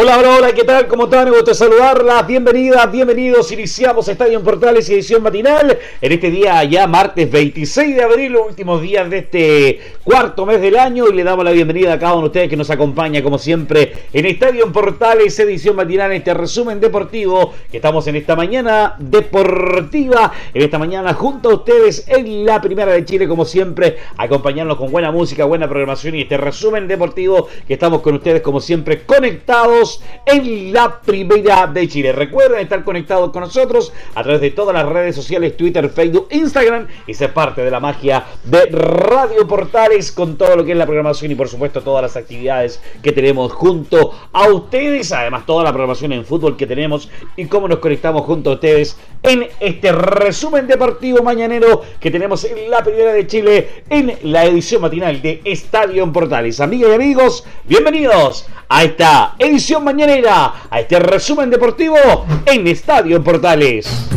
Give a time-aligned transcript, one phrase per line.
[0.00, 0.86] Hola, hola, hola, ¿qué tal?
[0.86, 1.28] ¿Cómo están?
[1.28, 2.24] Me gusta saludarlas.
[2.24, 3.50] Bienvenidas, bienvenidos.
[3.50, 8.46] Iniciamos Estadio en Portales edición matinal en este día ya martes 26 de abril, los
[8.46, 12.12] últimos días de este cuarto mes del año y le damos la bienvenida a cada
[12.12, 16.18] uno de ustedes que nos acompaña como siempre en Estadio en Portales, edición matinal, en
[16.18, 22.06] este resumen deportivo que estamos en esta mañana deportiva, en esta mañana junto a ustedes
[22.06, 26.36] en la primera de Chile como siempre, acompañarnos con buena música, buena programación y este
[26.36, 29.87] resumen deportivo que estamos con ustedes como siempre conectados
[30.26, 32.12] en la Primera de Chile.
[32.12, 36.86] Recuerden estar conectados con nosotros a través de todas las redes sociales, Twitter, Facebook, Instagram
[37.06, 40.86] y ser parte de la magia de Radio Portales con todo lo que es la
[40.86, 45.12] programación y por supuesto todas las actividades que tenemos junto a ustedes.
[45.12, 48.98] Además toda la programación en fútbol que tenemos y cómo nos conectamos junto a ustedes
[49.22, 54.82] en este resumen deportivo mañanero que tenemos en la Primera de Chile en la edición
[54.82, 56.60] matinal de Estadio Portales.
[56.60, 61.96] Amigas y amigos, bienvenidos a esta edición mañanera, a este resumen deportivo
[62.44, 64.08] en Estadio Portales.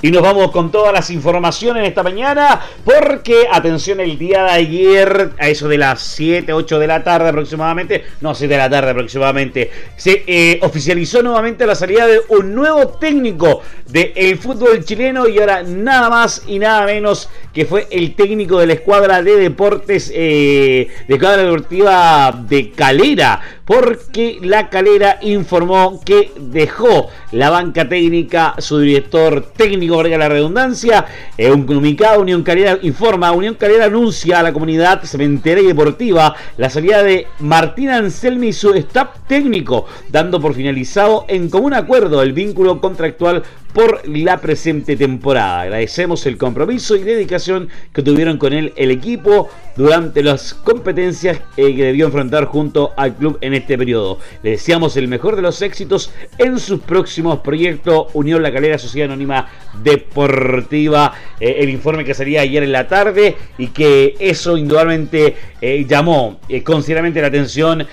[0.00, 5.30] Y nos vamos con todas las informaciones esta mañana, porque, atención, el día de ayer,
[5.38, 8.90] a eso de las 7, 8 de la tarde aproximadamente, no, 7 de la tarde
[8.90, 15.38] aproximadamente, se eh, oficializó nuevamente la salida de un nuevo técnico del fútbol chileno y
[15.40, 20.12] ahora nada más y nada menos que fue el técnico de la escuadra de deportes,
[20.14, 28.54] eh, de escuadra deportiva de Calera, porque la Calera informó que dejó la banca técnica
[28.56, 31.04] su director técnico, valga la redundancia.
[31.36, 36.34] En un comunicado, Unión Calera informa, Unión Calera anuncia a la comunidad cementera y deportiva
[36.56, 42.22] la salida de Martín Anselmi y su staff técnico, dando por finalizado en común acuerdo
[42.22, 45.60] el vínculo contractual por la presente temporada.
[45.62, 51.76] Agradecemos el compromiso y dedicación que tuvieron con él el equipo durante las competencias eh,
[51.76, 54.18] que debió enfrentar junto al club en este periodo.
[54.42, 58.08] Le deseamos el mejor de los éxitos en sus próximos proyectos.
[58.14, 59.48] Unión La Calera Sociedad Anónima
[59.82, 61.12] Deportiva.
[61.38, 66.40] Eh, el informe que salía ayer en la tarde y que eso indudablemente eh, llamó
[66.64, 67.86] considerablemente la atención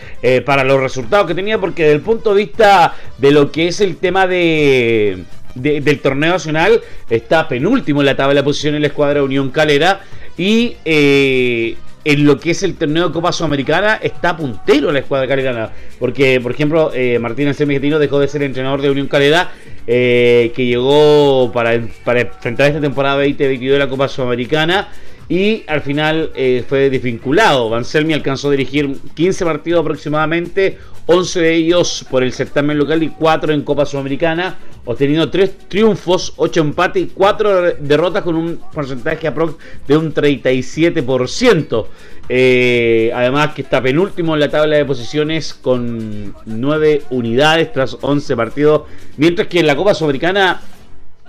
[0.46, 3.82] para los resultados que tenía porque desde el punto de vista de lo que es
[3.82, 8.88] el tema de del torneo nacional está penúltimo en la tabla de posición en la
[8.88, 10.02] escuadra Unión Calera
[10.38, 15.28] y eh, en lo que es el torneo de Copa Sudamericana está puntero la escuadra
[15.28, 15.72] calerana.
[16.00, 19.52] Porque, por ejemplo, eh, Martín Arcemejitino dejó de ser entrenador de Unión Calera,
[19.88, 24.88] eh, que llegó para, enfrentar esta temporada 2022 de la Copa Sudamericana
[25.28, 27.70] y al final eh, fue desvinculado.
[27.70, 30.78] Van Selmi alcanzó a dirigir 15 partidos aproximadamente,
[31.08, 36.34] 11 de ellos por el certamen local y 4 en Copa Sudamericana, obteniendo 3 triunfos,
[36.38, 39.56] 8 empates y 4 derrotas con un porcentaje aprox
[39.88, 41.86] de un 37%.
[42.28, 48.36] Eh, además que está penúltimo en la tabla de posiciones con 9 unidades tras 11
[48.36, 48.82] partidos,
[49.18, 50.62] mientras que en la Copa Sudamericana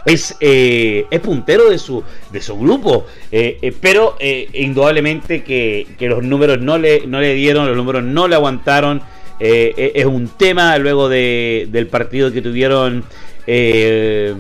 [0.07, 4.17] es, eh, puntero de su, de su grupo, eh, eh, pero
[4.53, 9.03] indudablemente que, los números no le, no le dieron, los números no le aguantaron.
[9.39, 13.05] Es un tema luego de, del partido que tuvieron
[13.47, 14.35] el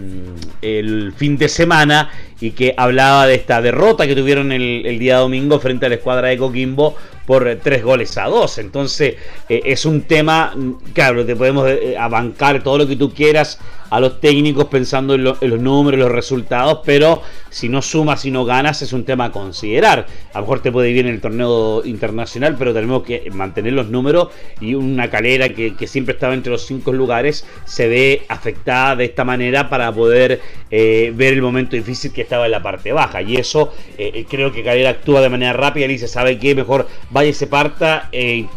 [1.16, 2.10] fin de semana
[2.40, 6.28] y que hablaba de esta derrota que tuvieron el, día domingo frente a la escuadra
[6.28, 6.94] de Coquimbo
[7.26, 8.58] por tres goles a dos.
[8.58, 9.16] Entonces
[9.48, 10.54] es un tema,
[10.92, 13.58] claro, te podemos abancar todo lo que tú quieras
[13.90, 18.44] a los técnicos pensando en, los números, los resultados, pero si no sumas, si no
[18.44, 20.06] ganas, es un tema a considerar.
[20.32, 23.72] A lo mejor te puede ir bien en el torneo internacional, pero tenemos que mantener
[23.72, 24.28] los números
[24.60, 29.24] y una calera que, siempre estaba entre los cinco lugares se ve afectada de esta
[29.24, 30.40] manera para poder
[30.70, 33.22] eh, ver el momento difícil que estaba en la parte baja.
[33.22, 36.54] Y eso eh, eh, creo que Calera actúa de manera rápida y dice, ¿sabe qué?
[36.54, 38.10] Mejor vaya y se parta,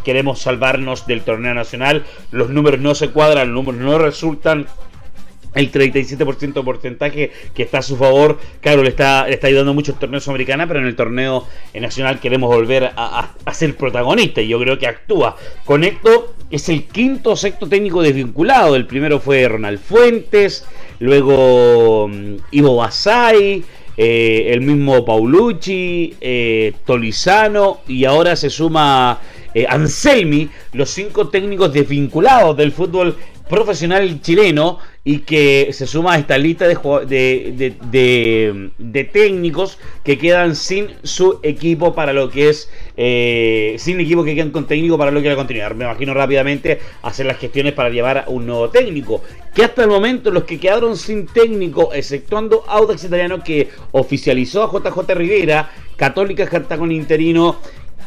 [0.04, 4.68] queremos salvarnos del torneo nacional, los números no se cuadran, los números no resultan
[5.56, 8.40] el 37% de porcentaje que está a su favor.
[8.62, 12.50] Claro, le está, está ayudando mucho el torneo sudamericana, pero en el torneo nacional queremos
[12.50, 15.36] volver a, ser protagonista y yo creo que actúa.
[15.66, 18.76] Conecto es el quinto sexto técnico desvinculado.
[18.76, 20.66] El primero fue Ronald Fuentes,
[21.00, 23.64] luego mm, Ivo Basay.
[24.02, 29.20] Eh, el mismo Paulucci, eh, Tolizano y ahora se suma
[29.54, 33.18] eh, Anselmi, los cinco técnicos desvinculados del fútbol
[33.50, 36.76] profesional chileno y que se suma a esta lista de,
[37.08, 44.24] de, de, técnicos que quedan sin su equipo para lo que es, eh, sin equipo
[44.24, 45.74] que quedan con técnico para lo que va a continuar.
[45.74, 49.24] Me imagino rápidamente hacer las gestiones para llevar a un nuevo técnico.
[49.56, 54.72] Que hasta el momento los que quedaron sin técnico, exceptuando Audax Italiano que oficializó a
[54.72, 56.48] JJ Rivera, Católica
[56.78, 57.58] con interino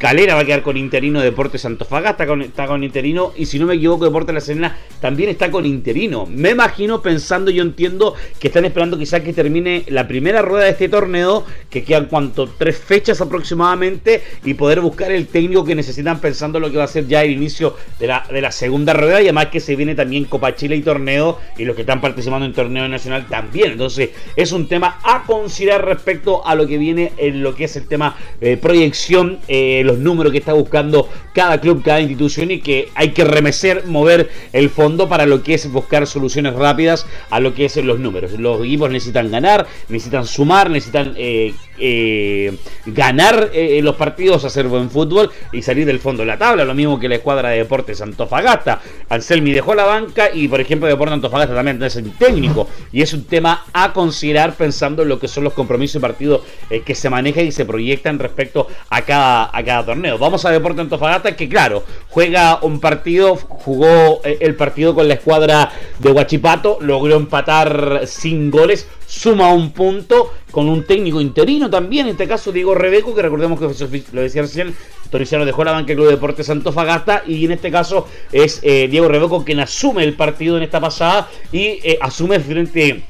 [0.02, 3.74] Calera va a quedar con interino, Deportes Antofagasta está con, interino y si no me
[3.74, 6.26] equivoco Deportes La Serena también está con interino.
[6.26, 10.70] Me imagino pensando, yo entiendo que están esperando quizás que termine la primera rueda de
[10.72, 16.20] este torneo, que quedan cuanto tres fechas aproximadamente y poder buscar el técnico que necesitan
[16.20, 19.20] pensando lo que va a ser ya el inicio de la, de la segunda rueda
[19.20, 22.44] y además que se viene también Copa Chile y torneo y los que están participando
[22.44, 23.70] en torneo nacional también.
[23.70, 27.76] Entonces es un tema a considerar respecto a lo que viene en lo que es
[27.76, 29.38] el tema de proyección.
[29.46, 34.30] Eh, números que está buscando cada club, cada institución y que hay que remecer, mover
[34.52, 38.32] el fondo para lo que es buscar soluciones rápidas a lo que es los números.
[38.32, 42.56] Los equipos necesitan ganar, necesitan sumar, necesitan eh, eh,
[42.86, 46.64] ganar eh, los partidos, hacer buen fútbol y salir del fondo de la tabla.
[46.64, 48.80] Lo mismo que la escuadra de Deportes Antofagasta.
[49.08, 52.68] Anselmi dejó la banca y, por ejemplo, Deportes Antofagasta también es el técnico.
[52.92, 56.42] Y es un tema a considerar pensando en lo que son los compromisos y partidos
[56.84, 60.18] que se manejan y se proyectan respecto a cada torneo.
[60.18, 65.14] Vamos a Deportes Antofagasta que, claro, juega un partido, jugó eh, el partido con la
[65.14, 72.06] escuadra de Huachipato, logró empatar sin goles, suma un punto con un técnico interino también,
[72.06, 74.74] en este caso Diego Rebeco, que recordemos que lo decía recién,
[75.10, 79.08] Toriciano dejó la banca del Club Deportes Antofagasta y en este caso es eh, Diego
[79.08, 83.02] Rebeco quien asume el partido en esta pasada y eh, asume frente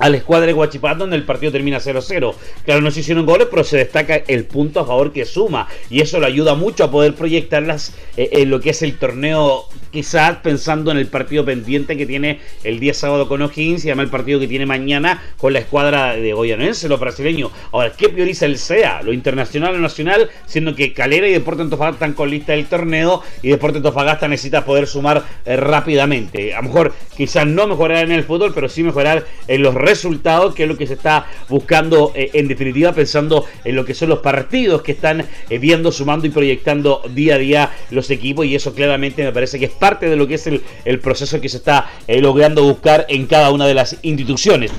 [0.00, 2.34] a la escuadra de Guachipato donde el partido termina 0-0.
[2.64, 6.00] Claro, no se hicieron goles, pero se destaca el punto a favor que suma y
[6.00, 10.38] eso le ayuda mucho a poder proyectarlas eh, en lo que es el torneo, quizás
[10.38, 14.10] pensando en el partido pendiente que tiene el día sábado con O'Higgins y además el
[14.10, 17.50] partido que tiene mañana con la escuadra de Goyanense, lo brasileño.
[17.72, 19.02] Ahora, ¿qué prioriza el SEA?
[19.02, 20.30] ¿Lo internacional o nacional?
[20.46, 24.64] Siendo que Calera y Deporte Antofagasta están con lista del torneo y Deporte Antofagasta necesita
[24.64, 26.54] poder sumar eh, rápidamente.
[26.54, 30.54] A lo mejor quizás no mejorar en el fútbol, pero sí mejorar en los resultados,
[30.54, 34.08] que es lo que se está buscando eh, en definitiva, pensando en lo que son
[34.08, 38.46] los partidos que están eh, viendo, sumando y proyectando día a día los equipos.
[38.46, 41.48] Y eso claramente me parece que es parte de lo que es el, proceso que
[41.48, 44.70] se está eh, logrando buscar en cada una de las instituciones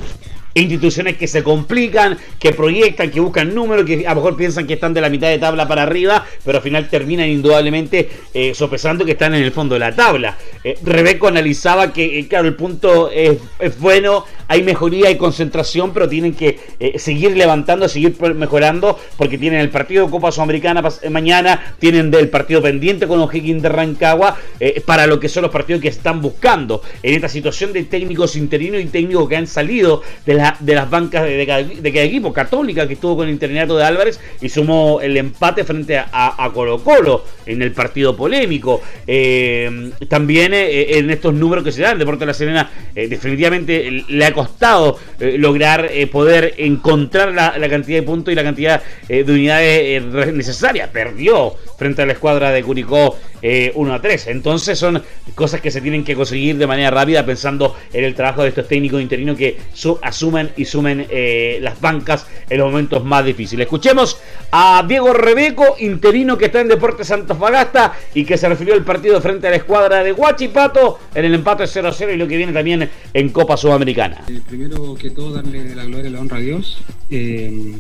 [0.54, 4.74] instituciones que se complican, que proyectan, que buscan números, que a lo mejor piensan que
[4.74, 8.10] están de la mitad de tabla para arriba, pero al final terminan indudablemente
[8.54, 10.38] sopesando que están en el fondo de la tabla.
[10.84, 13.40] Rebeco analizaba que, claro, el punto es,
[13.80, 19.59] bueno, hay mejoría, hay concentración, pero tienen que eh, seguir levantando, seguir mejorando, porque tienen
[19.59, 24.38] el partido de Copa Sudamericana mañana, tienen el partido pendiente con O'Higgins de Rancagua,
[24.86, 26.81] para lo que son los partidos que están buscando.
[27.01, 30.89] En esta situación de técnicos interinos y técnicos que han salido de la de las
[30.89, 32.33] bancas de, cada, equipo.
[32.33, 36.83] Católica, que estuvo con el internato de Álvarez y sumó el empate frente a, Colo
[36.83, 38.81] Colo en el partido polémico.
[39.06, 44.03] Eh, también eh, en estos números que se dan, Deporte de la Serena eh, definitivamente
[44.07, 50.34] le ha costado lograr poder encontrar la, cantidad de puntos y la cantidad de unidades
[50.34, 50.90] necesarias.
[50.90, 54.28] Perdió frente a la escuadra de Curicó 1 a 3.
[54.28, 55.02] Entonces son
[55.36, 58.68] cosas que se tienen que conseguir de manera rápida pensando en el trabajo de estos
[58.68, 59.58] técnicos interinos que
[60.01, 63.65] asumen y sumen eh, las bancas en los momentos más difíciles.
[63.65, 64.20] Escuchemos
[64.51, 69.22] a Diego Rebeco, interino que está en Deportes Fagasta y que se refirió al partido
[69.22, 72.89] frente a la escuadra de Huachipato en el empate 0-0 y lo que viene también
[73.13, 74.24] en Copa Sudamericana.
[74.30, 76.77] Eh, primero que todo, darle la gloria y la honra a Dios.
[77.10, 77.75] Eh,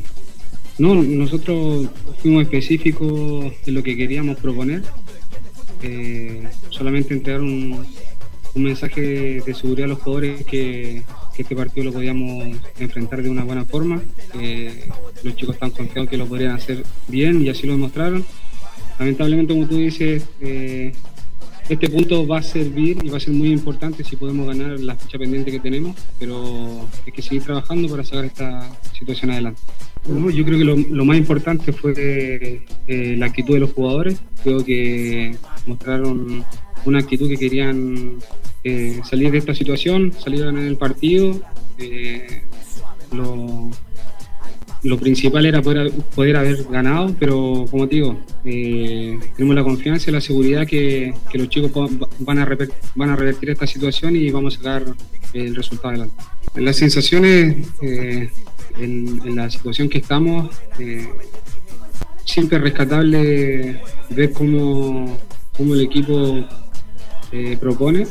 [0.77, 1.87] no, nosotros
[2.21, 4.81] fuimos específicos en lo que queríamos proponer.
[6.69, 7.85] Solamente entregar un,
[8.53, 11.03] un mensaje de seguridad a los jugadores que,
[11.37, 13.99] este partido lo podíamos enfrentar de una buena forma.
[15.23, 18.23] los chicos están confiados que lo podrían hacer bien y así lo demostraron.
[18.99, 20.93] Lamentablemente, como tú dices, eh,
[21.67, 24.95] este punto va a servir y va a ser muy importante si podemos ganar la
[24.95, 29.61] fecha pendiente que tenemos, pero hay que seguir trabajando para sacar esta situación adelante.
[30.05, 34.21] yo creo que lo, más importante fue eh, la actitud de los jugadores.
[34.43, 36.43] Creo que mostraron
[36.85, 38.17] una actitud que querían
[38.63, 41.39] eh, salir de esta situación, salir a el partido.
[41.77, 42.43] Eh,
[44.83, 50.13] lo, principal era poder, haber ganado, pero como te digo, eh, tenemos la confianza y
[50.13, 51.71] la seguridad que, los chicos
[52.19, 52.57] van a,
[52.95, 54.85] van a revertir esta situación y vamos a sacar
[55.33, 56.15] el resultado adelante.
[56.55, 58.31] Las sensaciones en,
[58.79, 60.49] en, la situación que estamos
[62.25, 65.17] siempre es rescatable ver cómo,
[65.61, 66.43] cómo el equipo
[67.31, 68.07] eh, propone,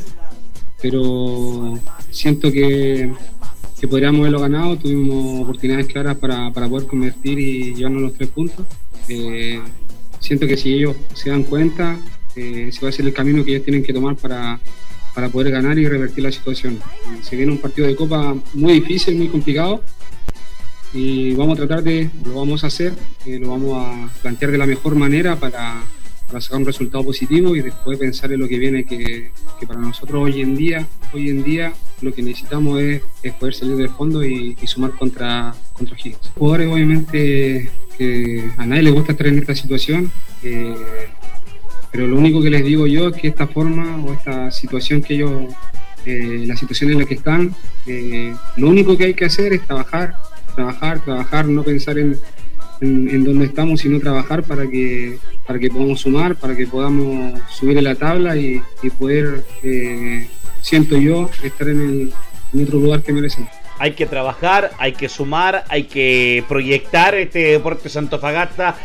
[0.81, 3.13] pero siento que,
[3.81, 8.29] que, podríamos haberlo ganado, tuvimos oportunidades claras para, para poder convertir y llevarnos los tres
[8.29, 8.65] puntos.
[9.09, 9.61] Eh,
[10.21, 11.99] siento que si ellos se dan cuenta,
[12.37, 14.61] eh, ese va a ser el camino que ellos tienen que tomar para,
[15.13, 16.79] para poder ganar y revertir la situación.
[17.21, 19.83] Se viene un partido de Copa muy difícil, muy complicado,
[20.95, 22.93] y vamos a tratar de, lo vamos a hacer,
[23.27, 25.83] eh, lo vamos a plantear de la mejor manera para,
[26.31, 29.81] para, sacar un resultado positivo y después pensar en lo que viene, que, que para
[29.81, 33.03] nosotros hoy en día, hoy en día lo que necesitamos es,
[33.39, 36.33] poder salir del fondo y, y sumar contra, contra Higgins.
[36.37, 40.11] Jugadores obviamente que a nadie le gusta estar en esta situación,
[40.43, 40.75] eh,
[41.93, 45.15] pero lo único que les digo yo es que esta forma o esta situación que
[45.15, 45.33] ellos,
[46.07, 47.55] eh, la situación en la que están,
[47.87, 50.15] eh, lo único que hay que hacer es trabajar,
[50.55, 52.19] trabajar, trabajar, no pensar en,
[52.81, 57.39] en, en, dónde estamos, sino trabajar para que, para que podamos sumar, para que podamos
[57.51, 58.63] subir en la tabla y,
[58.99, 60.29] poder, eh,
[60.61, 62.13] siento yo, estar en, el,
[62.55, 67.39] en otro lugar que merecemos hay que trabajar, hay que sumar, hay que proyectar este
[67.39, 68.77] deporte Santofagasta.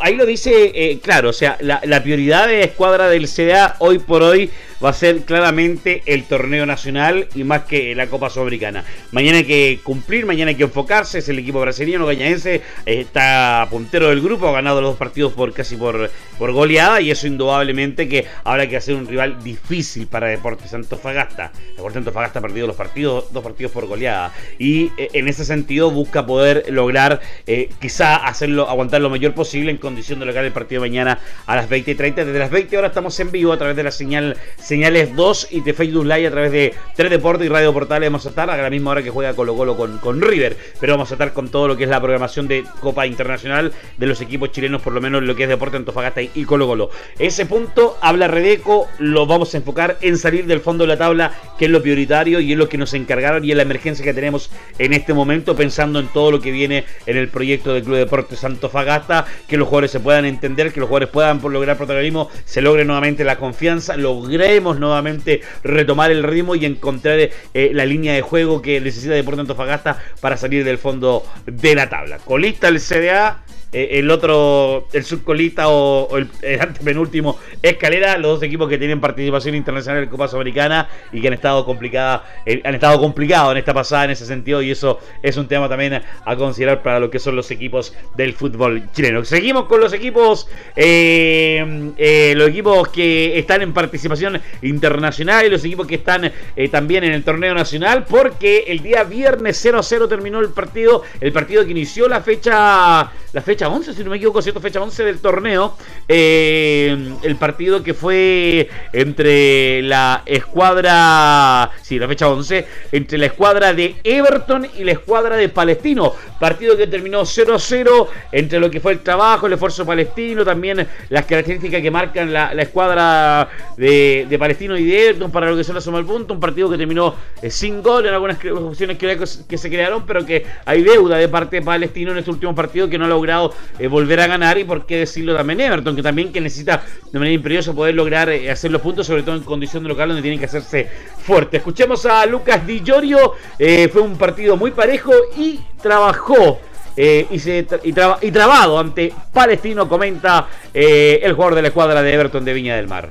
[0.00, 3.98] Ahí lo dice, eh, claro, o sea, la, la, prioridad de escuadra del CDA hoy
[3.98, 4.52] por hoy
[4.84, 8.84] va a ser claramente el torneo nacional y más que la Copa Sudamericana.
[9.12, 14.10] Mañana hay que cumplir, mañana hay que enfocarse, es el equipo brasileño, gañaense, está puntero
[14.10, 18.08] del grupo, ha ganado los dos partidos por casi por, por goleada y eso indudablemente
[18.08, 21.52] que habrá que hacer un rival difícil para Deportes Antofagasta.
[21.76, 25.90] Deportes Antofagasta ha perdido los partidos, dos partidos por goleada y eh, en ese sentido
[25.90, 30.52] busca poder lograr eh, quizá hacerlo, aguantar lo mayor posible en condición de lograr el
[30.52, 32.14] partido de mañana a las 20.30.
[32.16, 34.36] Desde las 20 horas estamos en vivo a través de la señal
[34.74, 38.08] Señales 2 y de Facebook Live a través de 3 Deportes y Radio Portales.
[38.08, 40.94] Vamos a estar a la misma hora que juega Colo Colo con, con River, pero
[40.94, 44.20] vamos a estar con todo lo que es la programación de Copa Internacional de los
[44.20, 46.90] equipos chilenos, por lo menos lo que es Deporte Antofagasta y Colo Colo.
[47.20, 51.30] Ese punto habla Redeco, lo vamos a enfocar en salir del fondo de la tabla,
[51.56, 54.12] que es lo prioritario y es lo que nos encargaron y es la emergencia que
[54.12, 54.50] tenemos
[54.80, 58.42] en este momento, pensando en todo lo que viene en el proyecto del Club Deportes
[58.42, 62.84] Antofagasta, que los jugadores se puedan entender, que los jugadores puedan lograr protagonismo, se logre
[62.84, 68.62] nuevamente la confianza, logremos nuevamente retomar el ritmo y encontrar eh, la línea de juego
[68.62, 72.18] que necesita Deportes Antofagasta para salir del fondo de la tabla.
[72.18, 78.68] Colista el CDA, el otro, el subcolista o, el, el, antepenúltimo Escalera, los dos equipos
[78.68, 83.00] que tienen participación internacional en Copa Sudamericana y que han estado complicadas, eh, han estado
[83.00, 86.82] complicados en esta pasada en ese sentido y eso es un tema también a considerar
[86.82, 89.24] para lo que son los equipos del fútbol chileno.
[89.24, 95.64] Seguimos con los equipos, eh, eh, los equipos que están en participación internacional y los
[95.64, 100.40] equipos que están eh, también en el torneo nacional porque el día viernes 0-0 terminó
[100.40, 104.42] el partido, el partido que inició la fecha, la fecha 11, si no me equivoco,
[104.42, 104.60] ¿cierto?
[104.60, 105.76] Fecha 11 del torneo.
[106.08, 113.72] Eh, el partido que fue entre la escuadra, sí, la fecha 11, entre la escuadra
[113.72, 116.12] de Everton y la escuadra de Palestino.
[116.38, 121.24] Partido que terminó 0-0 entre lo que fue el trabajo, el esfuerzo palestino, también las
[121.24, 125.80] características que marcan la, escuadra de, Palestino y de Everton para lo que son la
[125.80, 126.34] suma al punto.
[126.34, 129.18] Un partido que terminó eh, sin gol en algunas opciones que,
[129.48, 132.88] que se crearon, pero que hay deuda de parte de Palestino en este último partido
[132.88, 133.43] que no ha logrado
[133.78, 137.18] eh, volver a ganar y por qué decirlo también Everton, que también que necesita de
[137.18, 140.22] manera imperiosa poder lograr eh, hacer los puntos, sobre todo en condición de local donde
[140.22, 141.58] tienen que hacerse fuerte.
[141.58, 146.60] Escuchemos a Lucas Di Giorgio, eh, fue un partido muy parejo y trabajó.
[146.96, 152.14] Y, se, y, traba, y, trabado ante Palestino, comenta el jugador de la escuadra de
[152.14, 153.08] Everton de Viña del Mar.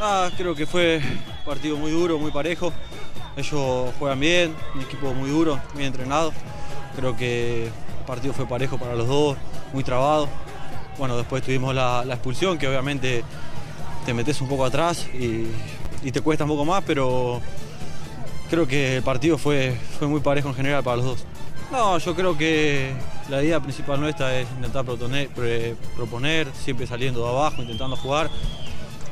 [0.00, 2.72] Ah, creo que fue un partido muy duro, muy parejo.
[3.36, 6.32] Ellos juegan bien, un equipo muy duro, bien entrenado.
[6.96, 7.68] Creo que
[8.10, 9.36] partido fue parejo para los dos,
[9.72, 10.28] muy trabado.
[10.98, 13.22] Bueno, después tuvimos la, expulsión, que obviamente
[14.04, 15.46] te metes un poco atrás y,
[16.10, 17.40] te cuesta un poco más, pero
[18.48, 21.24] creo que el partido fue, fue muy parejo en general para los dos.
[21.70, 22.92] No, yo creo que
[23.28, 25.28] la idea principal nuestra es intentar proponer,
[25.94, 28.28] proponer, siempre saliendo de abajo, intentando jugar.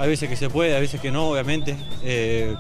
[0.01, 1.77] Hay veces que se puede, hay veces que no, obviamente.
[2.03, 2.57] Eh,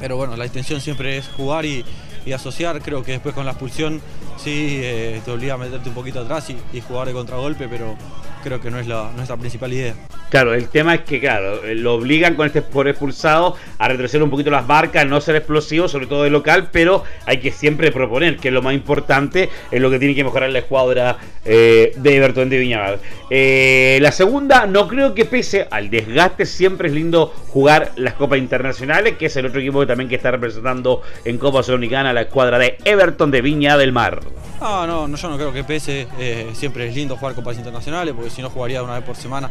[0.00, 1.84] pero bueno, la intención siempre es jugar y,
[2.24, 2.80] y, asociar.
[2.82, 4.00] Creo que después con la expulsión
[4.36, 7.96] sí eh, te obliga a meterte un poquito atrás y, y jugar de contragolpe, pero
[8.42, 9.94] creo que no es la, nuestra principal idea.
[10.30, 14.30] Claro, el tema es que, claro, lo obligan con este por expulsado a retroceder un
[14.30, 18.38] poquito las marcas, no ser explosivo, sobre todo de local, pero hay que siempre proponer,
[18.38, 22.16] que es lo más importante, es lo que tiene que mejorar la escuadra eh, de
[22.16, 23.00] Everton de Viñagal.
[23.30, 28.38] Eh, la segunda, no creo que pese al desgaste, siempre es lindo jugar las copas
[28.38, 32.22] internacionales, que es el otro equipo que también que está representando en Copa Sudamericana la
[32.22, 34.20] escuadra de Everton de Viña del Mar.
[34.60, 38.14] Ah, no, no, yo no creo que pese, eh, siempre es lindo jugar copas internacionales,
[38.14, 39.50] porque si no jugaría una vez por semana.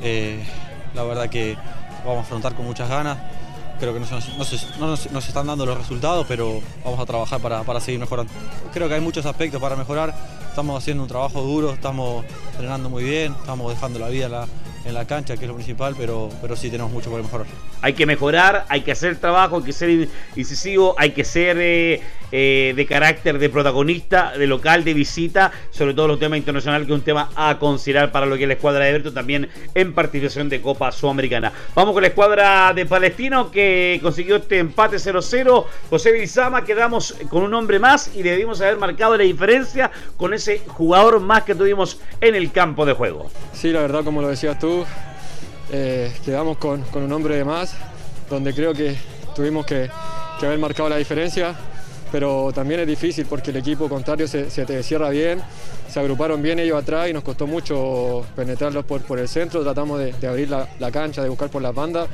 [0.00, 0.44] Eh,
[0.94, 1.56] la verdad que
[2.04, 3.18] vamos a afrontar con muchas ganas.
[3.78, 7.98] Creo que no, nos, están dando los resultados, pero vamos a trabajar para, para seguir
[7.98, 8.32] mejorando.
[8.72, 10.14] Creo que hay muchos aspectos para mejorar.
[10.48, 14.46] Estamos haciendo un trabajo duro, estamos entrenando muy bien, estamos dejando la vida la,
[14.84, 17.46] en la cancha, que es lo principal, pero, pero sí tenemos mucho por mejorar.
[17.80, 22.00] Hay que mejorar, hay que hacer trabajo, hay que ser incisivo, hay que ser eh,
[22.34, 26.94] eh, de carácter de protagonista, de local, de visita, sobre todo los temas internacionales, que
[26.94, 29.92] es un tema a considerar para lo que es la escuadra de Everton, también en
[29.92, 31.52] participación de Copa Sudamericana.
[31.74, 35.64] Vamos con la escuadra de Palestino que consiguió este empate 0-0.
[35.90, 40.62] José Bizama, quedamos con un hombre más y debimos haber marcado la diferencia con ese
[40.66, 43.30] jugador más que tuvimos en el campo de juego.
[43.52, 44.71] Sí, la verdad, como lo decías tú,
[45.70, 47.74] eh, quedamos con, un hombre de más,
[48.28, 48.96] donde creo que
[49.34, 49.88] tuvimos que,
[50.42, 51.54] haber marcado la diferencia,
[52.10, 55.40] pero también es difícil porque el equipo contrario se, te cierra bien,
[55.88, 60.26] se agruparon bien ellos atrás y nos costó mucho penetrarlos por, el centro, tratamos de,
[60.26, 62.08] abrir la, cancha, de buscar por las bandas,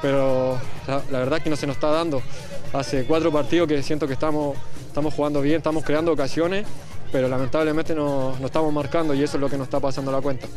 [0.00, 2.22] pero la, verdad es que no se nos está dando.
[2.72, 4.56] Hace cuatro partidos que siento que estamos
[5.16, 6.64] jugando bien, estamos creando ocasiones,
[7.14, 10.20] pero lamentablemente no, no estamos marcando y eso es lo que nos está pasando la
[10.20, 10.48] cuenta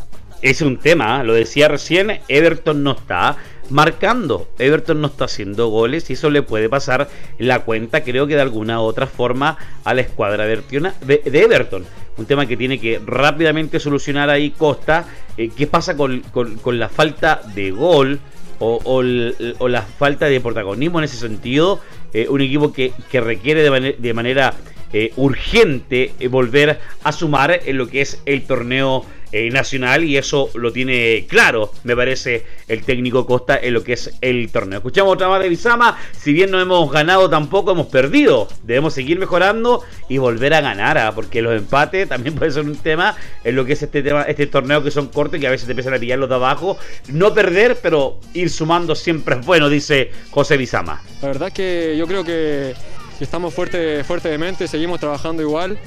[0.41, 3.37] es un tema, lo decía recién, Everton no está
[3.69, 8.35] marcando, Everton no está haciendo goles y eso le puede pasar la cuenta, creo que
[8.35, 11.85] de alguna u otra forma, a la escuadra de, Everton.
[12.17, 15.05] Un tema que tiene que rápidamente solucionar ahí Costa.
[15.37, 16.23] Eh, ¿Qué pasa con,
[16.65, 18.19] la falta de gol?
[18.59, 21.79] O, la falta de protagonismo en ese sentido.
[22.13, 24.55] Eh, un equipo que, requiere de, manera
[24.93, 30.49] eh, urgente volver a sumar en lo que es el torneo eh, nacional y eso
[30.53, 34.77] lo tiene claro, me parece, el técnico Costa en lo que es el torneo.
[34.77, 39.19] Escuchamos otra más de Bizama, si bien no hemos ganado tampoco hemos perdido, debemos seguir
[39.19, 41.11] mejorando y volver a ganar, ¿ah?
[41.13, 44.47] porque los empates también puede ser un tema en lo que es este tema, este
[44.47, 46.77] torneo que son cortos que a veces te empiezan a pillar los de abajo,
[47.09, 51.03] no perder, pero ir sumando siempre es bueno, dice José Bizama.
[51.21, 52.75] La verdad que yo creo que,
[53.23, 55.77] estamos fuerte, fuerte de mente, seguimos trabajando igual.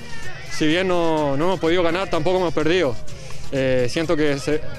[0.53, 2.95] Si bien no, no hemos podido ganar, tampoco hemos perdido.
[3.53, 4.37] Eh, siento que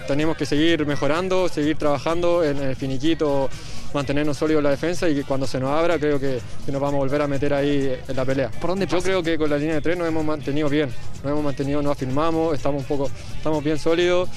[0.07, 3.49] tenemos que seguir mejorando, seguir trabajando en el finiquito,
[3.93, 6.95] mantenernos sólidos en la defensa y que cuando se nos abra creo que, nos vamos
[6.95, 8.49] a volver a meter ahí en la pelea.
[8.49, 10.89] ¿Por dónde Yo creo que con la línea de tres nos hemos mantenido bien,
[11.23, 14.29] nos hemos mantenido, nos afirmamos, estamos un poco, estamos bien sólidos.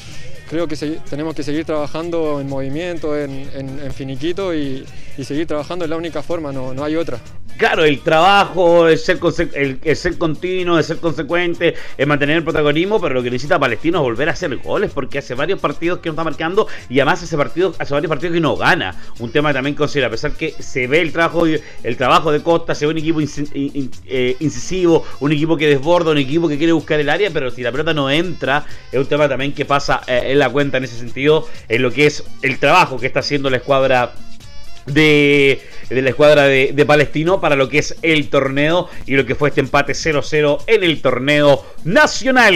[0.50, 0.76] Creo que
[1.08, 4.84] tenemos que seguir trabajando en movimiento, en, finiquito y,
[5.22, 7.18] seguir trabajando es la única forma, no, no hay otra.
[7.56, 9.20] Claro, el trabajo, el ser,
[9.54, 13.98] el, ser continuo, el ser consecuente, el mantener el protagonismo, pero lo que necesita Palestino
[13.98, 17.22] es volver a hacer goles, porque hace varios partidos que no está marcando y además
[17.22, 18.96] hace, partido, hace varios partidos que no gana.
[19.20, 22.42] Un tema que también considera, a pesar que se ve el trabajo, el trabajo de
[22.42, 26.72] Costa, se ve un equipo eh, incisivo, un equipo que desborda, un equipo que quiere
[26.72, 30.00] buscar el área, pero si la pelota no entra, es un tema también que pasa
[30.08, 33.20] eh, en la cuenta en ese sentido, en lo que es el trabajo que está
[33.20, 34.12] haciendo la escuadra
[34.86, 39.48] de, la escuadra de, Palestino para lo que es el torneo y lo que fue
[39.48, 42.54] este empate 0-0 en el torneo nacional.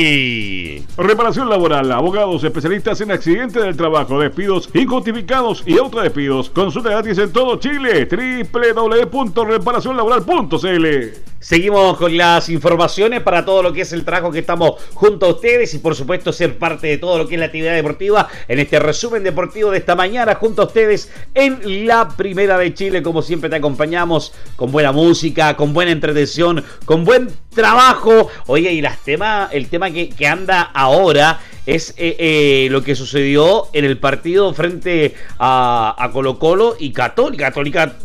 [0.97, 6.51] Reparación laboral, abogados especialistas en accidentes del trabajo, despidos injustificados y autodespidos.
[6.51, 8.07] Consulta gratis en todo Chile,
[8.53, 11.38] www.reparacionlaboral.cl.
[11.41, 15.29] Seguimos con las informaciones para todo lo que es el trabajo que estamos junto a
[15.31, 18.59] ustedes y por supuesto ser parte de todo lo que es la actividad deportiva en
[18.59, 23.05] este resumen deportivo de esta mañana junto a ustedes en la Primera de Chile.
[23.05, 28.29] Como siempre te acompañamos con buena música, con buena entretención, con buen trabajo.
[28.47, 33.69] Oye, y las temas, el tema que, anda ahora es eh, eh, lo que sucedió
[33.73, 37.53] en el partido frente a, Colo Colo y Católica.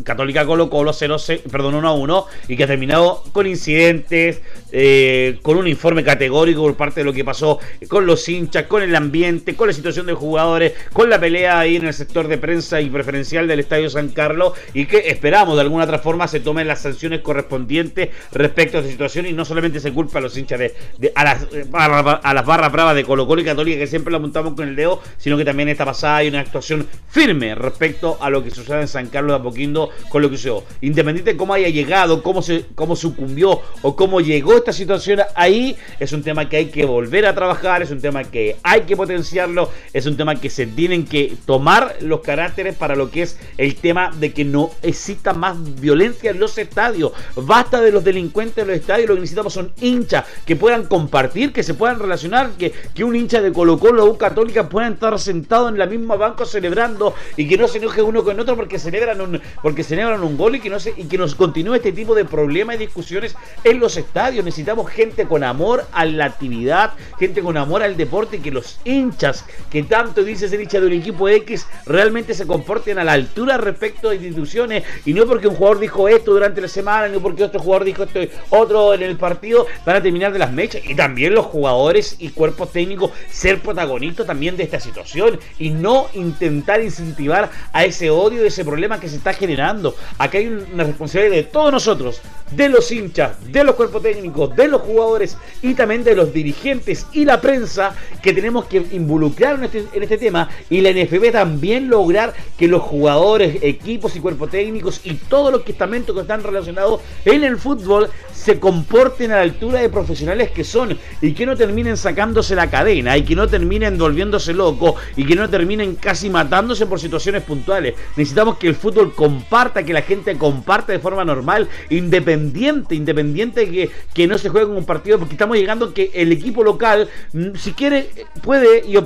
[0.04, 1.16] Católica, Colo Colo 0,
[1.50, 4.40] perdón, 1 a 1 y que ha terminado con incidentes,
[4.76, 8.82] eh, con un informe categórico por parte de lo que pasó con los hinchas, con
[8.82, 12.38] el ambiente, con la situación de jugadores, con la pelea ahí en el sector de
[12.38, 16.40] prensa y preferencial del Estadio San Carlos y que esperamos de alguna otra forma se
[16.40, 20.36] tomen las sanciones correspondientes respecto a esta situación y no solamente se culpa a los
[20.36, 24.18] hinchas de, a, las, a las barras bravas de Colo Colo y que siempre la
[24.18, 28.28] montamos con el dedo, sino que también esta pasada hay una actuación firme respecto a
[28.28, 30.64] lo que sucede en San Carlos de Apoquindo con lo que sucedió.
[30.80, 35.76] Independiente de cómo haya llegado, cómo, se, cómo sucumbió o cómo llegó esta situación ahí,
[36.00, 38.96] es un tema que hay que volver a trabajar, es un tema que hay que
[38.96, 43.38] potenciarlo, es un tema que se tienen que tomar los caracteres para lo que es
[43.58, 47.12] el tema de que no exista más violencia en los estadios.
[47.36, 51.52] Basta de los delincuentes en los estadios, lo que necesitamos son hinchas que puedan compartir,
[51.52, 55.18] que se puedan relacionar, que, que un hincha de Colo Colo o Católica puedan estar
[55.18, 58.78] sentados en la misma banco celebrando y que no se enoje uno con otro porque
[58.78, 61.92] celebran un, porque celebran un gol y que no se, y que nos continúe este
[61.92, 64.42] tipo de problemas y discusiones en los estadios.
[64.54, 69.44] Necesitamos gente con amor a la actividad, gente con amor al deporte, que los hinchas
[69.68, 73.56] que tanto dice ser hincha de un equipo X realmente se comporten a la altura
[73.56, 77.42] respecto de instituciones y no porque un jugador dijo esto durante la semana, ni porque
[77.42, 80.82] otro jugador dijo esto otro en el partido, van a terminar de las mechas.
[80.84, 86.06] Y también los jugadores y cuerpos técnicos ser protagonistas también de esta situación y no
[86.14, 89.96] intentar incentivar a ese odio, ese problema que se está generando.
[90.16, 92.20] Aquí hay una responsabilidad de todos nosotros,
[92.52, 97.06] de los hinchas, de los cuerpos técnicos, de los jugadores y también de los dirigentes
[97.12, 100.48] y la prensa que tenemos que involucrar en este, este tema.
[100.68, 105.66] Y la NFB también lograr que los jugadores, equipos y cuerpos técnicos y todos los
[105.66, 108.10] estamentos que están relacionados en el fútbol
[108.44, 112.68] se comporten a la altura de profesionales que son y que no terminen sacándose la
[112.68, 117.42] cadena y que no terminen volviéndose locos y que no terminen casi matándose por situaciones
[117.42, 117.94] puntuales.
[118.16, 123.90] Necesitamos que el fútbol comparta, que la gente comparte de forma normal, independiente, independiente que,
[124.12, 127.54] que no se juegue con un partido, porque estamos llegando que el equipo local, mm,
[127.56, 128.10] si quiere,
[128.42, 128.98] puede y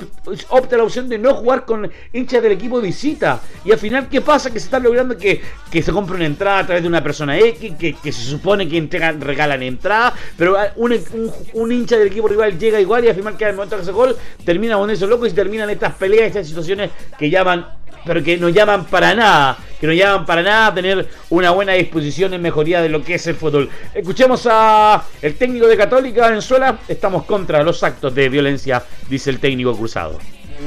[0.49, 3.41] opta la opción de no jugar con hinchas del equipo de visita.
[3.63, 4.51] Y al final, ¿qué pasa?
[4.51, 7.39] Que se está logrando que, que se compre una entrada a través de una persona
[7.39, 12.57] X, que, que se supone que entregan regalan entrada, pero un, hincha del equipo rival
[12.57, 15.25] llega igual y al final que al momento que hace gol termina con eso loco
[15.25, 17.65] y terminan estas peleas, estas situaciones que llaman
[18.05, 21.73] pero que no llaman para nada, que no llaman para nada a tener una buena
[21.73, 23.69] disposición en mejoría de lo que es el fútbol.
[23.93, 29.39] Escuchemos a el técnico de Católica Venezuela, estamos contra los actos de violencia, dice el
[29.39, 30.17] técnico cruzado.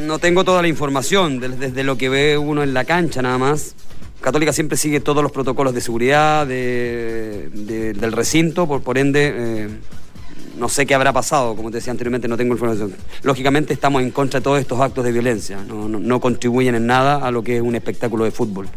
[0.06, 3.74] No tengo toda la información, desde lo que ve uno en la cancha nada más.
[4.22, 9.68] Católica siempre sigue todos los protocolos de seguridad del recinto, por, por ende, eh,
[10.56, 12.94] no sé qué habrá pasado, como te decía anteriormente, no tengo información.
[13.24, 17.32] Lógicamente estamos en contra de todos estos actos de violencia, no, contribuyen en nada a
[17.32, 18.68] lo que es un espectáculo de fútbol.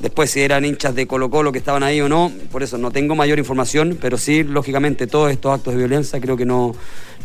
[0.00, 2.90] Después si eran hinchas de Colo Colo que estaban ahí o no, por eso no
[2.90, 6.74] tengo mayor información, pero sí, lógicamente, todos estos actos de violencia creo que no,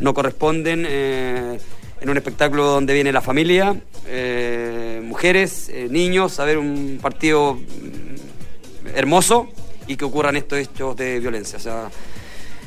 [0.02, 0.86] no corresponden.
[0.86, 1.58] Eh,
[2.01, 3.75] en un espectáculo donde viene la familia,
[4.08, 9.47] eh, mujeres, eh, niños, a ver un partido mm, hermoso
[9.88, 11.58] y que ocurran estos hechos de violencia.
[11.58, 11.89] O sea,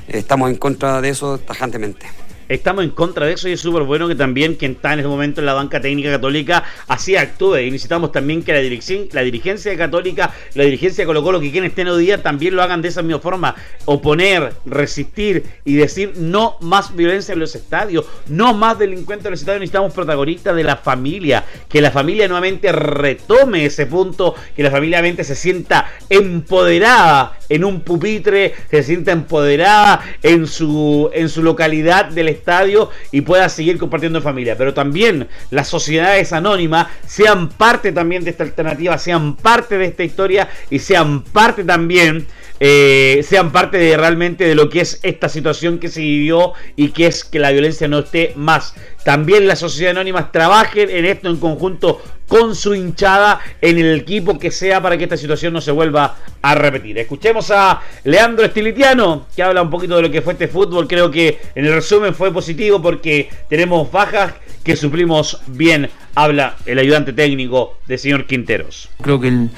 [0.06, 2.06] estamos en contra de eso tajantemente.
[2.48, 5.08] Estamos en contra de eso y es súper bueno que también quien está en ese
[5.08, 7.58] momento en la banca técnica católica así actúe.
[7.58, 11.50] Y necesitamos también que la, dirección, la dirigencia Católica, la dirigencia de Colo Colo, que
[11.50, 13.54] quienes estén hoy día también lo hagan de esa misma forma.
[13.84, 19.40] Oponer, resistir y decir no más violencia en los estadios, no más delincuentes en los
[19.40, 19.60] estadios.
[19.60, 24.98] Necesitamos protagonistas de la familia, que la familia nuevamente retome ese punto, que la familia
[24.98, 32.06] nuevamente se sienta empoderada en un pupitre, se sienta empoderada en su, en su localidad
[32.06, 34.56] del estadio y pueda seguir compartiendo en familia.
[34.56, 40.04] Pero también las sociedades anónimas sean parte también de esta alternativa, sean parte de esta
[40.04, 42.26] historia y sean parte también
[42.60, 46.88] eh, sean parte de realmente de lo que es esta situación que se vivió y
[46.88, 48.74] que es que la violencia no esté más.
[49.04, 54.38] También las sociedades anónimas trabajen en esto en conjunto con su hinchada en el equipo
[54.38, 56.98] que sea para que esta situación no se vuelva a repetir.
[56.98, 60.86] Escuchemos a Leandro Estilitiano que habla un poquito de lo que fue este fútbol.
[60.86, 65.88] Creo que en el resumen fue positivo porque tenemos bajas que suplimos bien.
[66.14, 68.90] Habla el ayudante técnico de señor Quinteros.
[69.00, 69.50] Creo que el,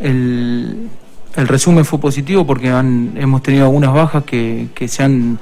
[0.00, 0.88] el
[1.36, 5.38] el resumen fue positivo porque hemos tenido algunas bajas que, se han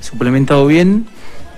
[0.00, 1.06] suplementado bien.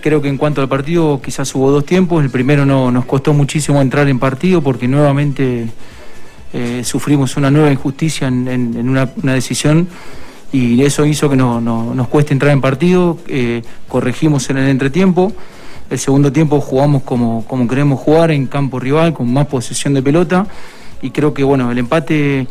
[0.01, 2.25] Creo que en cuanto al partido quizás hubo dos tiempos.
[2.25, 5.69] El primero no, nos costó muchísimo entrar en partido porque nuevamente
[6.53, 9.89] eh, sufrimos una nueva injusticia en, una, decisión
[10.53, 13.19] y eso hizo que no, nos cueste entrar en partido.
[13.29, 15.33] Eh, corregimos en el entretiempo.
[15.91, 20.03] El segundo tiempo jugamos como, como queremos jugar en campo rival, con más posesión de
[20.03, 20.47] pelota.
[21.03, 22.47] Y creo que bueno, el empate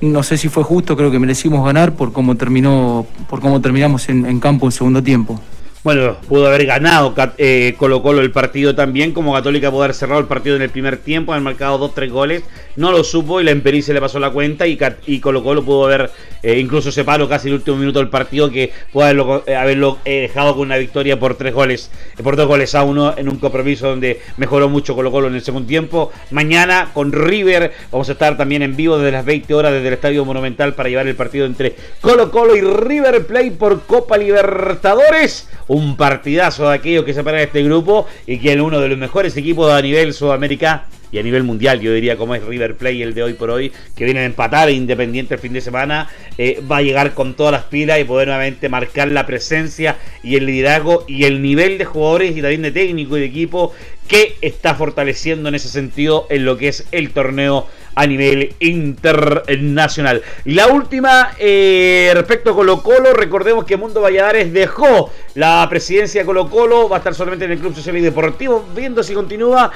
[0.00, 4.08] no sé si fue justo, creo que merecimos ganar por cómo terminó, por cómo terminamos
[4.08, 5.40] en, en campo el segundo tiempo.
[5.84, 10.20] Bueno, pudo haber ganado eh, Colo Colo el partido también, como Católica pudo haber cerrado
[10.20, 12.42] el partido en el primer tiempo, haber marcado dos, tres goles,
[12.74, 15.86] no lo supo y la Emperice le pasó la cuenta y, y Colo Colo pudo
[15.86, 16.10] haber
[16.42, 20.54] eh, incluso separado casi el último minuto del partido que pudo haberlo, eh, haberlo dejado
[20.54, 21.92] con una victoria por tres goles,
[22.24, 25.42] por dos goles a uno en un compromiso donde mejoró mucho Colo Colo en el
[25.42, 26.10] segundo tiempo.
[26.32, 29.94] Mañana con River vamos a estar también en vivo desde las 20 horas desde el
[29.94, 35.48] Estadio Monumental para llevar el partido entre Colo Colo y River Play por Copa Libertadores
[35.68, 39.36] un partidazo de aquellos que separan este grupo y que es uno de los mejores
[39.36, 43.14] equipos a nivel Sudamérica y a nivel mundial, yo diría como es River Play el
[43.14, 46.78] de hoy por hoy, que viene a empatar Independiente el fin de semana, eh, va
[46.78, 51.04] a llegar con todas las pilas y poder nuevamente marcar la presencia y el liderazgo
[51.08, 53.72] y el nivel de jugadores y también de técnico y de equipo
[54.06, 57.66] que está fortaleciendo en ese sentido en lo que es el torneo
[57.98, 60.22] a nivel internacional.
[60.44, 66.24] La última, eh, respecto a Colo Colo, recordemos que Mundo Valladares dejó la presidencia de
[66.24, 69.72] Colo Colo, va a estar solamente en el Club Social y Deportivo, viendo si continúa.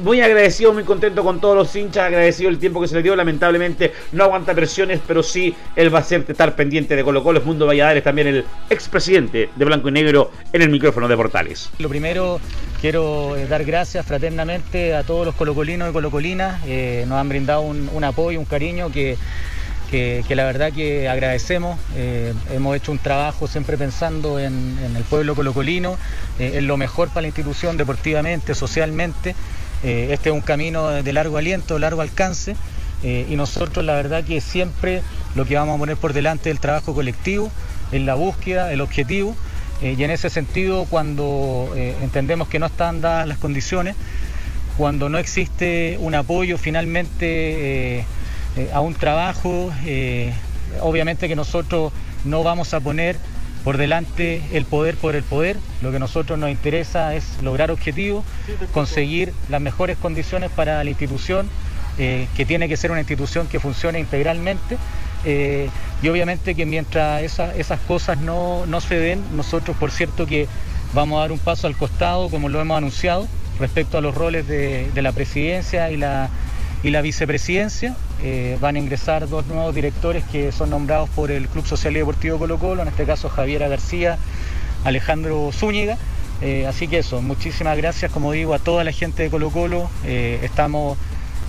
[0.00, 3.16] Muy agradecido, muy contento con todos los hinchas, agradecido el tiempo que se le dio,
[3.16, 7.40] lamentablemente no aguanta presiones, pero sí él va a ser estar pendiente de Colo Colo,
[7.40, 11.70] es Mundo Valladares, también el expresidente de Blanco y Negro en el micrófono de Portales.
[11.80, 12.38] Lo primero,
[12.84, 17.62] quiero eh, dar gracias fraternamente a todos los colocolinos y colocolinas, eh, nos han brindado
[17.62, 19.16] un, apoyo, un cariño que,
[19.90, 21.78] que, la verdad que agradecemos.
[21.96, 25.96] Eh, hemos hecho un trabajo siempre pensando en, el pueblo colocolino,
[26.38, 29.34] en lo mejor para la institución deportivamente, socialmente.
[29.82, 32.54] este es un camino de largo aliento, largo alcance.
[33.02, 35.00] y nosotros la verdad que siempre
[35.34, 37.50] lo que vamos a poner por delante es el trabajo colectivo,
[37.92, 39.34] en la búsqueda, el objetivo.
[39.82, 43.96] Y en ese sentido, cuando entendemos que no están dadas las condiciones,
[44.76, 48.04] cuando no existe un apoyo finalmente eh,
[48.56, 50.32] eh, a un trabajo, eh,
[50.80, 51.92] obviamente que nosotros
[52.24, 53.16] no vamos a poner
[53.62, 57.70] por delante el poder por el poder, lo que a nosotros nos interesa es lograr
[57.70, 58.24] objetivos,
[58.72, 61.48] conseguir las mejores condiciones para la institución,
[61.96, 64.76] que tiene que ser una institución que funcione integralmente.
[65.24, 70.46] Y obviamente que mientras esas cosas no, no se den, nosotros por cierto que
[70.94, 73.26] vamos a dar un paso al costado como lo hemos anunciado,
[73.58, 76.30] respecto a los roles de, la presidencia y la,
[76.82, 77.96] y la vicepresidencia.
[78.22, 81.98] Eh, van a ingresar dos nuevos directores que son nombrados por el Club Social y
[81.98, 84.18] Deportivo Colo Colo, en este caso Javiera García,
[84.84, 85.98] Alejandro Zúñiga.
[86.40, 89.90] Eh, así que eso, muchísimas gracias, como digo, a toda la gente de Colo Colo.
[90.04, 90.96] Eh, estamos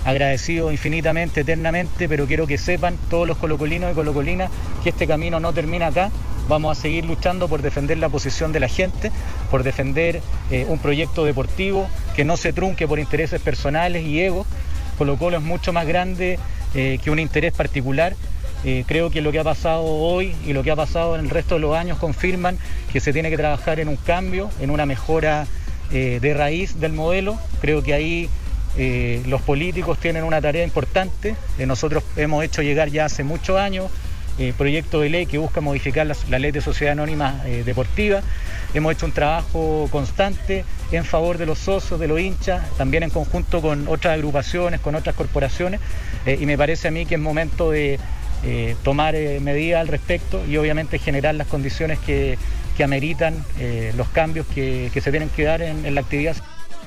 [0.06, 4.50] agradecidos infinitamente, eternamente, pero quiero que sepan todos los colocolinos y colocolinas
[4.82, 6.10] que este camino no termina acá,
[6.48, 9.10] Vamos a seguir luchando por defender la posición de la gente,
[9.50, 10.20] por defender
[10.52, 14.46] eh, un proyecto deportivo que no se trunque por intereses personales y egos.
[14.96, 16.38] Colo Colo es mucho más grande
[16.76, 18.14] eh, que un interés particular.
[18.64, 21.30] Eh, creo que lo que ha pasado hoy y lo que ha pasado en el
[21.30, 22.58] resto de los años confirman
[22.92, 25.46] que se tiene que trabajar en un cambio, en una mejora
[25.90, 27.38] de raíz del modelo.
[27.60, 28.28] Creo que ahí
[28.76, 31.36] los políticos tienen una tarea importante.
[31.66, 33.90] nosotros hemos hecho llegar ya hace muchos años
[34.38, 38.20] eh, proyecto de ley que busca modificar la, ley de sociedad anónima eh, deportiva.
[38.74, 43.08] Hemos hecho un trabajo constante en favor de los socios, de los hinchas, también en
[43.08, 45.80] conjunto con otras agrupaciones, con otras corporaciones,
[46.26, 47.98] eh, y me parece a mí que es momento de
[48.84, 52.38] tomar medidas al respecto y obviamente generar las condiciones que,
[52.84, 53.44] ameritan
[53.96, 56.36] los cambios que, se tienen que dar en la actividad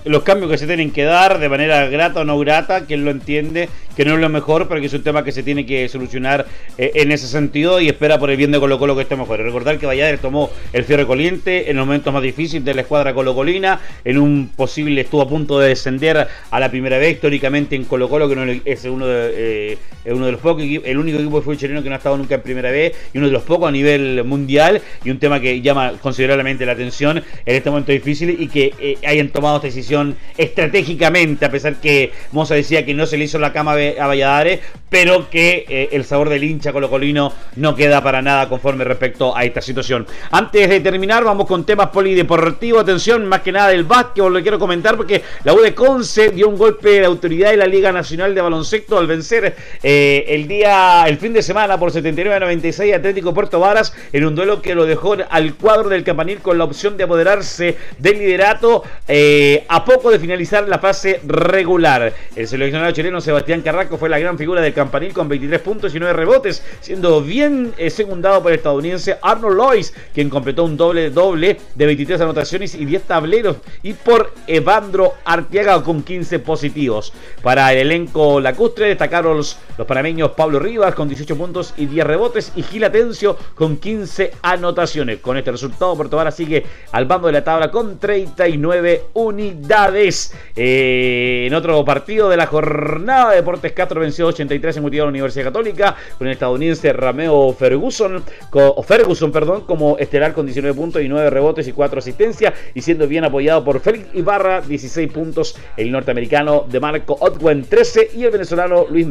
[0.06, 3.12] los cambios que se tienen que dar de manera grata o no grata, que lo
[3.12, 5.90] entiende, que no es lo mejor, pero que es un tema que se tiene que
[5.90, 6.46] solucionar
[6.78, 9.42] eh, en ese sentido y espera por el bien de Colo Colo que esté mejor.
[9.42, 13.14] Recordar que Valladares tomó el cierre coliente en el momento más difícil de la escuadra
[13.14, 17.84] colocolina, en un posible estuvo a punto de descender a la primera vez históricamente en
[17.84, 19.78] Colo Colo, que es uno de, eh,
[20.14, 22.36] uno de los pocos, el único equipo de fútbol chileno que no ha estado nunca
[22.36, 25.60] en primera vez y uno de los pocos a nivel mundial y un tema que
[25.60, 30.16] llama considerablemente la atención en este momento difícil y que eh, hayan tomado esta decisión
[30.38, 34.60] estratégicamente, a pesar que Moza decía que no se le hizo la cama a Valladares,
[34.90, 39.44] pero que eh, el sabor del hincha colocolino no queda para nada conforme respecto a
[39.44, 40.06] esta situación.
[40.32, 42.82] Antes de terminar, vamos con temas polideportivos.
[42.82, 46.50] Atención, más que nada del básquetbol, lo quiero comentar porque la U de Conce dio
[46.50, 51.06] un golpe de autoridad en la Liga Nacional de Baloncesto al vencer eh, el día,
[51.08, 55.16] el fin de semana por 79-96 Atlético Puerto Varas en un duelo que lo dejó
[55.30, 60.20] al cuadro del campanil con la opción de apoderarse del liderato eh, a poco de
[60.20, 62.14] finalizar la fase regular.
[62.36, 66.00] El seleccionado chileno Sebastián Carrasco fue la gran figura del campanil con 23 puntos y
[66.00, 71.12] 9 rebotes, siendo bien eh, secundado por el estadounidense Arnold Lois, quien completó un doble
[71.12, 77.14] doble de 23 anotaciones y 10 tableros, y por Evandro Arteaga con 15 positivos.
[77.44, 82.08] Para el elenco lacustre destacaron los, los panameños Pablo Rivas con 18 puntos y 10
[82.08, 85.20] rebotes y Gil Atencio con 15 anotaciones.
[85.20, 90.34] Con este resultado, Puerto Vara sigue al bando de la tabla con 39 unidades.
[90.56, 95.10] Eh, en otro partido de la jornada, Deportes Castro venció 83 en motivo de la
[95.10, 101.02] Universidad Católica con el estadounidense Rameo Ferguson, o Ferguson perdón, como estelar con 19 puntos
[101.02, 105.58] y 9 rebotes y 4 asistencias y siendo bien apoyado por Félix Ibarra, 16 puntos,
[105.76, 109.08] el norteamericano de Marco Otwen 13 y el venezolano Luis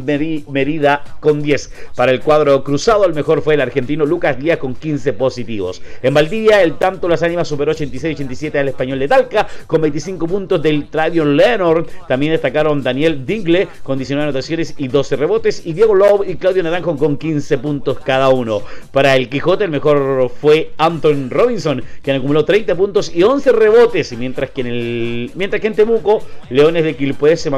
[0.48, 1.70] Merida con 10.
[1.94, 5.82] Para el cuadro cruzado, el mejor fue el argentino Lucas Díaz con 15 positivos.
[6.02, 10.62] En Valdivia, el tanto Las Ánimas superó 86-87 al español de Talca con 25 puntos
[10.62, 11.87] del Travion Leonard.
[12.06, 14.32] También destacaron Daniel Dingle con 19
[14.77, 15.62] y 12 rebotes.
[15.64, 18.62] Y Diego Lowe y Claudio Naranjo con 15 puntos cada uno.
[18.92, 24.16] Para el Quijote, el mejor fue Anton Robinson, que acumuló 30 puntos y 11 rebotes.
[24.16, 27.51] Mientras que en el mientras que en Temuco, Leones de Quilpué se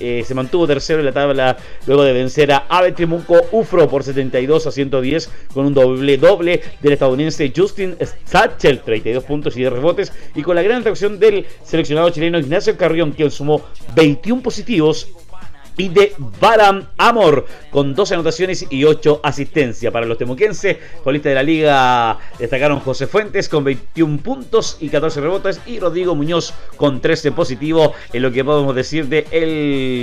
[0.00, 4.04] eh, se mantuvo tercero en la tabla luego de vencer a Ave Temuco Ufro por
[4.04, 9.72] 72 a 110 con un doble doble del estadounidense Justin Satchel, 32 puntos y 10
[9.72, 10.12] rebotes.
[10.34, 13.62] Y con la gran atracción del seleccionado chileno Ignacio Carrión, que sumó
[13.94, 15.08] 21 positivos
[15.76, 20.76] y de Baram Amor con 12 anotaciones y 8 asistencias para los temuquenses.
[21.06, 26.14] lista de la liga destacaron José Fuentes con 21 puntos y 14 rebotes y Rodrigo
[26.14, 29.26] Muñoz con 13 positivos en lo que podemos decir de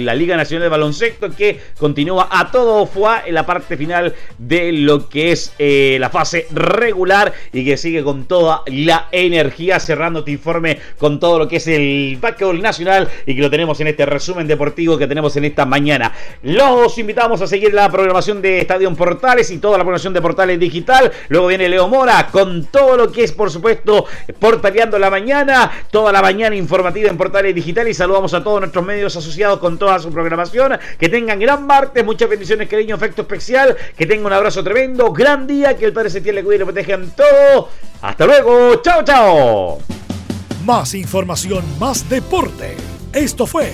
[0.03, 4.71] la Liga Nacional de Baloncesto que continúa a todo fue en la parte final de
[4.71, 10.19] lo que es eh, la fase regular y que sigue con toda la energía cerrando
[10.19, 13.88] este informe con todo lo que es el básquetbol nacional y que lo tenemos en
[13.88, 16.12] este resumen deportivo que tenemos en mañana.
[16.43, 20.60] Los invitamos a seguir la programación de Estadio Portales y toda la programación de Portales
[20.60, 21.12] Digital.
[21.30, 24.06] Luego viene Leo Mora con todo lo que es, por supuesto,
[24.39, 28.86] Portaleando la mañana, toda la mañana informativa en Portales Digital y saludamos a todos nuestros
[28.86, 30.78] medios asociados con toda su programación.
[31.00, 33.76] Que tengan gran martes, muchas bendiciones, cariño, efecto especial.
[33.98, 36.65] Que tengan un abrazo tremendo, gran día, que el Padre se le cuide y le
[36.65, 37.70] proteja todo.
[38.02, 39.80] Hasta luego, chao, chao.
[40.65, 42.76] Más información, más deporte.
[43.13, 43.74] Esto fue